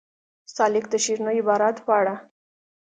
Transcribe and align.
ستا 0.51 0.65
لیک 0.73 0.85
د 0.91 0.95
شیرینو 1.03 1.31
عباراتو 1.39 1.85
په 1.87 1.91
اړه. 1.99 2.15